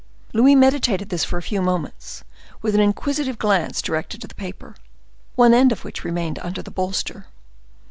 [0.33, 2.23] '"Louis meditated this for a few moments,
[2.63, 4.75] with an inquisitive glance directed to the paper,
[5.35, 7.27] one end of which remained under the bolster.